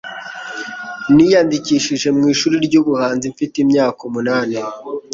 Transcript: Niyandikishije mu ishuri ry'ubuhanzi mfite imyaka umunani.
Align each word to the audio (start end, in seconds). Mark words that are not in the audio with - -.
Niyandikishije 1.13 2.07
mu 2.17 2.23
ishuri 2.33 2.55
ry'ubuhanzi 2.65 3.25
mfite 3.33 3.55
imyaka 3.63 3.99
umunani. 4.09 4.57